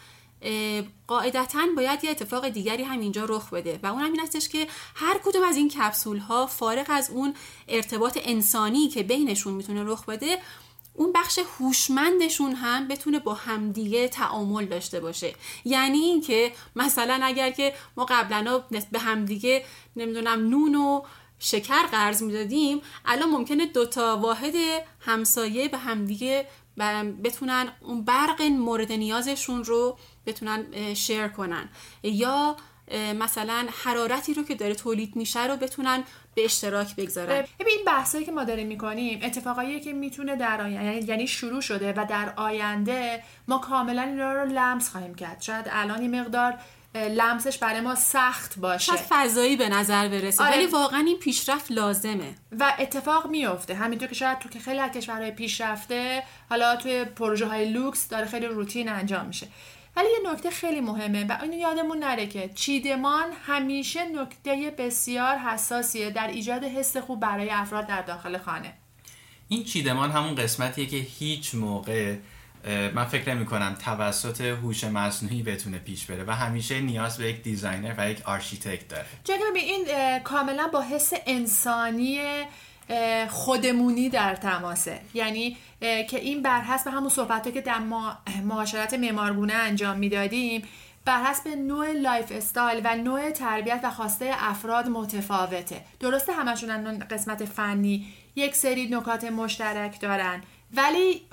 قاعدتا 1.07 1.66
باید 1.76 2.05
یه 2.05 2.11
اتفاق 2.11 2.49
دیگری 2.49 2.83
هم 2.83 3.00
اینجا 3.00 3.25
رخ 3.25 3.50
بده 3.50 3.81
و 3.83 3.87
اون 3.87 4.02
هم 4.02 4.12
این 4.12 4.21
هستش 4.21 4.49
که 4.49 4.66
هر 4.95 5.19
کدوم 5.25 5.43
از 5.45 5.57
این 5.57 5.69
کپسول 5.69 6.19
ها 6.19 6.47
فارغ 6.47 6.87
از 6.88 7.11
اون 7.11 7.35
ارتباط 7.69 8.19
انسانی 8.23 8.88
که 8.88 9.02
بینشون 9.02 9.55
می‌تونه 9.55 9.85
رخ 9.85 10.05
بده 10.05 10.38
اون 10.95 11.12
بخش 11.12 11.38
هوشمندشون 11.59 12.52
هم 12.52 12.88
بتونه 12.88 13.19
با 13.19 13.35
همدیگه 13.35 14.09
تعامل 14.09 14.64
داشته 14.64 15.00
باشه. 15.00 15.35
یعنی 15.64 15.99
اینکه 15.99 16.52
مثلا 16.76 17.21
اگر 17.23 17.50
که 17.50 17.75
ما 17.97 18.07
قبلا 18.09 18.62
به 18.93 18.99
همدیگه 18.99 19.64
نمی‌دونم 19.97 20.49
نون 20.49 20.75
و 20.75 21.02
شکر 21.38 21.83
قرض 21.83 22.23
می‌دادیم 22.23 22.81
الان 23.05 23.28
ممکنه 23.28 23.66
دوتا 23.66 24.16
واحد 24.16 24.55
همسایه 25.00 25.69
به 25.69 25.78
همدیگه 25.78 26.47
بتونن 27.25 27.69
اون 27.81 28.05
برق 28.05 28.43
مورد 28.43 28.93
نیازشون 28.93 29.64
رو 29.64 29.99
بتونن 30.26 30.95
شیر 30.95 31.28
کنن. 31.28 31.69
یا 32.02 32.57
مثلا 33.19 33.66
حرارتی 33.85 34.35
رو 34.35 34.43
که 34.43 34.55
داره 34.55 34.75
تولید 34.75 35.16
میشه 35.16 35.47
رو 35.47 35.57
بتونن 35.57 36.05
به 36.35 36.45
اشتراک 36.45 36.97
بگذارن. 36.97 37.45
ببین 37.61 37.73
این 37.76 37.85
بحثایی 37.87 38.25
که 38.25 38.33
ما 38.33 38.45
داریم 38.45 38.66
می‌کنیم 38.66 39.21
اتفاقایی 39.23 39.81
که 39.81 39.93
می‌تونه 39.93 40.37
در 40.37 40.61
آینده 40.61 40.85
یعنی-, 40.85 41.07
یعنی 41.07 41.26
شروع 41.26 41.61
شده 41.61 41.93
و 41.93 42.07
در 42.09 42.33
آینده 42.37 43.23
ما 43.49 43.59
کاملا 43.59 44.02
اینا 44.02 44.33
رو 44.33 44.49
لمس 44.49 44.90
خواهیم 44.90 45.14
کرد. 45.14 45.43
شاید 45.43 45.66
الان 45.71 46.00
این 46.00 46.21
مقدار 46.21 46.55
لمسش 46.96 47.58
برای 47.58 47.80
ما 47.80 47.94
سخت 47.94 48.58
باشه. 48.58 48.84
شاید 48.84 49.06
فضایی 49.08 49.56
به 49.56 49.68
نظر 49.68 50.08
برسه 50.08 50.44
آره. 50.44 50.56
ولی 50.56 50.66
واقعا 50.66 51.00
این 51.00 51.18
پیشرفت 51.18 51.72
لازمه. 51.72 52.34
و 52.58 52.74
اتفاق 52.78 53.26
میفته 53.26 53.74
همینطور 53.74 54.08
که 54.08 54.14
شاید 54.14 54.38
تو 54.38 54.48
که 54.48 54.58
خیلی 54.58 54.78
از 54.78 54.90
کشورهای 54.90 55.30
پیشرفته 55.30 56.22
حالا 56.50 56.76
توی 56.76 57.04
پروژه 57.04 57.46
های 57.46 57.72
لوکس 57.72 58.08
داره 58.08 58.26
خیلی 58.26 58.46
روتین 58.46 58.88
انجام 58.88 59.26
میشه. 59.26 59.48
ولی 59.96 60.06
یه 60.08 60.32
نکته 60.32 60.50
خیلی 60.50 60.80
مهمه 60.80 61.24
و 61.24 61.38
اینو 61.42 61.56
یادمون 61.56 61.98
نره 61.98 62.26
که 62.26 62.50
چیدمان 62.54 63.24
همیشه 63.46 64.04
نکته 64.04 64.74
بسیار 64.78 65.36
حساسیه 65.36 66.10
در 66.10 66.26
ایجاد 66.26 66.64
حس 66.64 66.96
خوب 66.96 67.20
برای 67.20 67.50
افراد 67.50 67.86
در 67.86 68.02
داخل 68.02 68.38
خانه. 68.38 68.72
این 69.48 69.64
چیدمان 69.64 70.10
همون 70.10 70.34
قسمتیه 70.34 70.86
که 70.86 70.96
هیچ 70.96 71.54
موقع 71.54 72.16
من 72.66 73.04
فکر 73.04 73.35
نمی 73.35 73.46
کنم 73.46 73.76
توسط 73.85 74.40
هوش 74.40 74.85
مصنوعی 74.85 75.42
بتونه 75.42 75.78
پیش 75.78 76.06
بره 76.06 76.25
و 76.25 76.30
همیشه 76.30 76.80
نیاز 76.80 77.18
به 77.18 77.28
یک 77.28 77.42
designer 77.42 77.94
و 77.99 78.11
یک 78.11 78.23
architect 78.25 78.88
داره. 78.88 79.06
چون 79.25 79.37
این 79.54 79.87
کاملا 80.18 80.68
با 80.73 80.82
حس 80.82 81.12
انسانی 81.26 82.20
خودمونی 83.28 84.08
در 84.08 84.35
تماسه. 84.35 85.00
یعنی 85.14 85.56
که 85.80 86.18
این 86.20 86.42
بر 86.42 86.61
حسب 86.61 86.90
همون 86.90 87.08
صحبت 87.08 87.54
که 87.54 87.61
در 87.61 87.78
معاشرت 88.44 88.94
معمارگونه 88.94 89.54
انجام 89.54 89.99
می‌دادیم 89.99 90.62
بر 91.04 91.23
حسب 91.23 91.49
نوع 91.49 91.92
lifestyle 91.92 92.80
و 92.85 92.96
نوع 92.96 93.30
تربیت 93.30 93.80
و 93.82 93.90
خواسته 93.90 94.30
افراد 94.38 94.88
متفاوته. 94.88 95.80
درسته 96.00 96.32
همشون 96.32 96.99
قسمت 96.99 97.44
فنی 97.44 98.06
یک 98.37 98.54
سری 98.54 98.87
نکات 98.87 99.25
مشترک 99.25 100.00
دارن. 100.00 100.42
ولی 100.75 101.26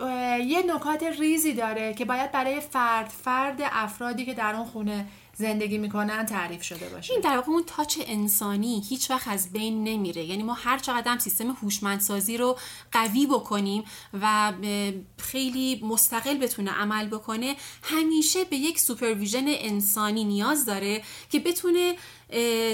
یه 0.47 0.75
نکات 0.75 1.03
ریزی 1.03 1.53
داره 1.53 1.93
که 1.93 2.05
باید 2.05 2.31
برای 2.31 2.59
فرد 2.59 3.07
فرد 3.07 3.57
افرادی 3.61 4.25
که 4.25 4.33
در 4.33 4.55
اون 4.55 4.65
خونه 4.65 5.05
زندگی 5.35 5.77
می‌کنن 5.77 6.25
تعریف 6.25 6.63
شده 6.63 6.89
باشه. 6.89 7.13
این 7.13 7.21
در 7.21 7.35
واقع 7.35 7.51
اون 7.51 7.63
touch 7.67 7.99
انسانی 8.07 8.83
هیچ 8.89 9.11
وقت 9.11 9.27
از 9.27 9.51
بین 9.51 9.83
نمیره. 9.83 10.23
یعنی 10.23 10.43
ما 10.43 10.53
هر 10.53 10.79
چقدر 10.79 11.19
سیستم 11.19 11.51
هوشمندسازی 11.51 12.37
رو 12.37 12.57
قوی 12.91 13.25
بکنیم 13.25 13.83
و 14.21 14.53
خیلی 15.17 15.79
مستقل 15.83 16.37
بتونه 16.37 16.71
عمل 16.71 17.07
بکنه 17.07 17.55
همیشه 17.83 18.43
به 18.43 18.55
یک 18.55 18.79
supervision 18.79 19.45
انسانی 19.47 20.23
نیاز 20.23 20.65
داره 20.65 21.03
که 21.29 21.39
بتونه 21.39 21.95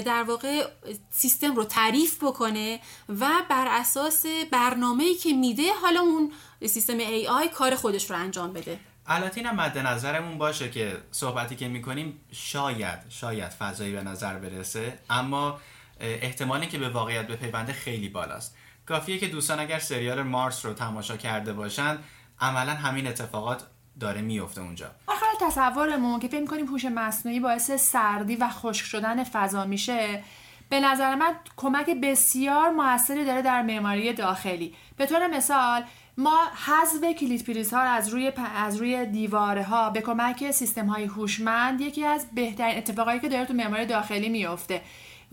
در 0.04 0.22
واقع 0.22 0.66
سیستم 1.10 1.56
رو 1.56 1.64
تعریف 1.64 2.24
بکنه 2.24 2.80
و 3.08 3.28
بر 3.50 3.66
اساس 3.68 4.26
برنامه‌ای 4.50 5.14
که 5.14 5.32
میده 5.32 5.72
حالا 5.72 6.00
اون 6.00 6.32
سیستم 6.66 6.98
AI 7.30 7.48
کار 7.48 7.74
خودش 7.74 8.10
رو 8.10 8.16
انجام 8.16 8.52
بده. 8.52 8.80
البته 9.10 9.40
اینم 9.40 9.56
مد 9.56 9.78
نظرمون 9.78 10.38
باشه 10.38 10.70
که 10.70 10.96
صحبتی 11.10 11.56
که 11.56 11.68
می‌کنیم 11.68 12.20
شاید 12.32 12.98
شاید 13.08 13.48
فضایی 13.48 13.92
به 13.92 14.02
نظر 14.02 14.38
برسه 14.38 14.98
اما 15.10 15.60
احتمالی 16.00 16.66
که 16.66 16.78
به 16.78 16.88
واقعیت 16.88 17.26
به 17.26 17.36
پیونده 17.36 17.72
خیلی 17.72 18.08
بالاست. 18.08 18.56
کافیه 18.86 19.18
که 19.18 19.28
دوستان 19.28 19.60
اگر 19.60 19.78
سریال 19.78 20.22
مارس 20.22 20.66
رو 20.66 20.72
تماشا 20.72 21.16
کرده 21.16 21.52
باشن 21.52 21.98
عملا 22.40 22.74
همین 22.74 23.06
اتفاقات 23.06 23.62
داره 24.00 24.20
میفته 24.20 24.60
اونجا. 24.60 24.90
آخر 25.06 25.26
تصورمون 25.40 26.20
که 26.20 26.28
فکر 26.28 26.46
کنیم 26.46 26.66
هوش 26.66 26.84
مصنوعی 26.84 27.40
باعث 27.40 27.70
سردی 27.70 28.36
و 28.36 28.48
خشک 28.48 28.84
شدن 28.84 29.24
فضا 29.24 29.64
میشه 29.64 30.22
به 30.70 30.80
نظر 30.80 31.14
من 31.14 31.34
کمک 31.56 31.90
بسیار 31.90 32.70
موثری 32.70 33.24
داره 33.24 33.42
در 33.42 33.62
معماری 33.62 34.12
داخلی. 34.12 34.74
به 34.96 35.06
طور 35.06 35.26
مثال 35.26 35.82
ما 36.18 36.38
حذف 36.66 37.12
کلید 37.18 37.44
پریز 37.44 37.72
ها 37.72 37.80
از 37.80 38.08
روی 38.08 38.32
از 38.56 38.76
روی 38.76 39.06
دیواره 39.06 39.62
ها 39.62 39.90
به 39.90 40.00
کمک 40.00 40.50
سیستم 40.50 40.86
های 40.86 41.04
هوشمند 41.04 41.80
یکی 41.80 42.04
از 42.04 42.26
بهترین 42.34 42.78
اتفاقایی 42.78 43.20
که 43.20 43.28
داره 43.28 43.44
تو 43.44 43.54
معماری 43.54 43.86
داخلی 43.86 44.28
میفته. 44.28 44.80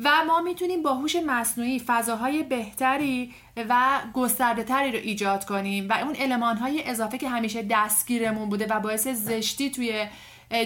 و 0.03 0.09
ما 0.27 0.41
می‌تونیم 0.41 0.83
با 0.83 0.93
هوش 0.93 1.15
مصنوعی 1.15 1.79
فضاهای 1.79 2.43
بهتری 2.43 3.33
و 3.69 3.99
گسترده 4.13 4.63
تری 4.63 4.91
رو 4.91 4.97
ایجاد 4.97 5.45
کنیم 5.45 5.89
و 5.89 5.93
اون 5.93 6.15
علمان 6.15 6.57
های 6.57 6.83
اضافه 6.83 7.17
که 7.17 7.29
همیشه 7.29 7.65
دستگیرمون 7.69 8.49
بوده 8.49 8.67
و 8.69 8.79
باعث 8.79 9.07
زشتی 9.07 9.71
توی 9.71 10.07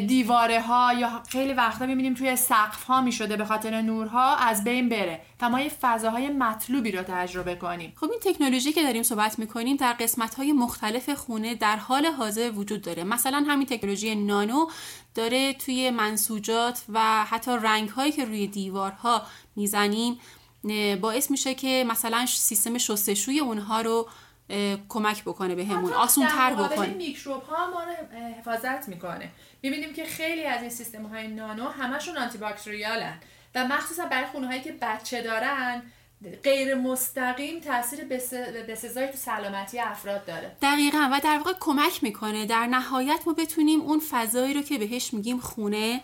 دیواره 0.07 0.61
ها 0.61 0.93
یا 0.93 1.21
خیلی 1.29 1.53
وقتا 1.53 1.85
می‌بینیم 1.85 2.13
توی 2.13 2.35
سقف 2.35 2.83
ها 2.83 3.01
می‌شده 3.01 3.37
به 3.37 3.45
خاطر 3.45 3.81
نورها 3.81 4.35
از 4.35 4.63
بین 4.63 4.89
بره. 4.89 5.21
و 5.41 5.49
ما 5.49 5.61
یه 5.61 5.71
فضاهای 5.81 6.29
مطلوبی 6.29 6.91
رو 6.91 7.03
تجربه 7.03 7.55
کنیم. 7.55 7.93
خب 7.95 8.11
این 8.11 8.19
تکنولوژی 8.21 8.73
که 8.73 8.83
داریم 8.83 9.03
صحبت 9.03 9.39
می‌کنیم 9.39 9.77
در 9.77 9.93
قسمت 9.93 10.35
های 10.35 10.53
مختلف 10.53 11.09
خونه 11.09 11.55
در 11.55 11.75
حال 11.75 12.05
حاضر 12.05 12.51
وجود 12.51 12.81
داره. 12.81 13.03
مثلا 13.03 13.45
همین 13.47 13.67
تکنولوژی 13.67 14.15
نانو 14.15 14.67
داره 15.15 15.53
توی 15.53 15.89
منسوجات 15.89 16.83
و 16.89 17.25
حتی 17.25 17.51
رنگ 17.51 17.89
هایی 17.89 18.11
که 18.11 18.25
روی 18.25 18.47
دیوارها 18.47 19.21
می‌زنیم 19.55 20.19
باعث 21.01 21.31
میشه 21.31 21.53
که 21.53 21.85
مثلا 21.87 22.25
سیستم 22.25 22.77
شستشوی 22.77 23.39
اونها 23.39 23.81
رو 23.81 24.07
کمک 24.89 25.23
بکنه 25.23 25.55
به 25.55 25.65
همون 25.65 25.93
آسون 25.93 26.27
تر 26.27 26.53
بکنه. 26.53 26.87
میکروب 26.87 27.43
ها 27.43 27.69
ما 27.69 27.83
رو 27.83 28.17
حفاظت 28.39 28.89
می‌کنه. 28.89 29.29
می‌بینیم 29.61 29.93
که 29.93 30.05
خیلی 30.05 30.45
از 30.45 30.61
این 30.61 30.69
سیستم 30.69 31.05
های 31.05 31.27
نانو 31.27 31.69
همشون 31.69 32.17
آنتی 32.17 32.37
باکتریالن 32.37 33.17
و 33.55 33.67
مخصوصا 33.67 34.05
برای 34.05 34.25
خونه 34.25 34.47
هایی 34.47 34.61
که 34.61 34.71
بچه 34.81 35.21
دارن 35.21 35.83
غیر 36.43 36.75
مستقیم 36.75 37.59
تاثیر 37.59 38.05
بسزایی 38.69 39.07
تو 39.07 39.17
سلامتی 39.17 39.79
افراد 39.79 40.25
داره. 40.25 40.55
دقیقا 40.61 41.09
و 41.11 41.19
در 41.23 41.37
واقع 41.37 41.53
کمک 41.59 42.03
می‌کنه. 42.03 42.45
در 42.45 42.67
نهایت 42.67 43.19
ما 43.25 43.33
بتونیم 43.33 43.81
اون 43.81 44.01
فضایی 44.11 44.53
رو 44.53 44.61
که 44.61 44.77
بهش 44.77 45.13
میگیم 45.13 45.39
خونه 45.39 46.01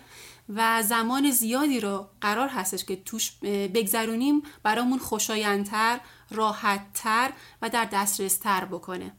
و 0.50 0.84
زمان 0.84 1.32
زیادی 1.32 1.80
رو 1.80 2.08
قرار 2.22 2.48
هستش 2.48 2.86
که 2.86 2.96
توش 2.96 3.32
بگذرونیم 3.74 4.44
برامون 4.64 5.00
خوشایندتر 5.00 6.00
راحتتر 6.32 7.30
و 7.62 7.70
در 7.70 7.86
دسترس 7.86 8.38
تر 8.38 8.66
بکنه. 8.66 9.12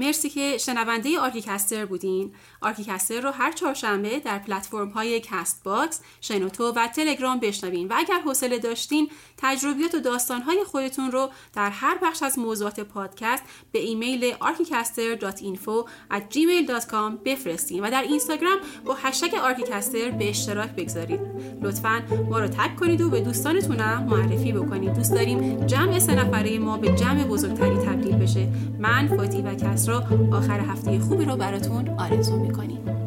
مرسی 0.00 0.30
که 0.30 0.58
شنونده 0.58 1.18
ArchiCaster 1.18 1.84
بودین. 1.84 2.32
ArchiCaster 2.60 3.20
رو 3.20 3.30
هر 3.30 3.52
چهارشنبه 3.52 4.20
در 4.20 4.38
پلتفرم 4.38 4.88
های 4.88 5.20
Castbox، 5.20 6.00
شنوتو 6.20 6.72
و 6.72 6.86
تلگرام 6.86 7.40
بشنوین. 7.40 7.88
و 7.88 7.94
اگر 7.96 8.20
حوصله 8.20 8.58
داشتین 8.58 9.10
تجربیات 9.36 9.94
و 9.94 10.00
داستان 10.00 10.42
های 10.42 10.64
خودتون 10.64 11.10
رو 11.10 11.30
در 11.52 11.70
هر 11.70 11.98
بخش 12.02 12.22
از 12.22 12.38
موضوعات 12.38 12.80
پادکست 12.80 13.42
به 13.72 13.78
ایمیل 13.78 14.34
archicaster.info 14.34 15.88
at 16.12 16.34
gmail.com 16.34 17.24
بفرستین 17.24 17.84
و 17.84 17.90
در 17.90 18.02
اینستاگرام 18.02 18.58
با 18.84 18.94
هشتگ 18.94 19.34
ArchiCaster 19.34 20.10
به 20.10 20.28
اشتراک 20.28 20.70
بگذارید. 20.70 21.20
لطفا 21.62 22.02
ما 22.30 22.38
رو 22.38 22.48
tag 22.48 22.76
کنید 22.76 23.00
و 23.00 23.10
به 23.10 23.20
دوستانتونم 23.20 24.04
معرفی 24.10 24.52
بکنید. 24.52 24.94
دوست 24.94 25.12
داریم 25.12 25.66
جمع 25.66 25.98
سه 25.98 26.14
نفره 26.14 26.58
ما 26.58 26.76
به 26.76 26.88
جمع 26.88 27.24
بزرگتری 27.24 27.76
تبدیل 27.76 28.16
بشه. 28.16 28.48
من 28.78 29.16
فاتی 29.16 29.42
و 29.42 29.54
کسرا 29.54 29.89
آخر 30.32 30.60
هفته 30.60 30.98
خوبی 30.98 31.24
رو 31.24 31.36
براتون 31.36 31.88
آرزو 31.88 32.36
می‌کنیم. 32.40 32.99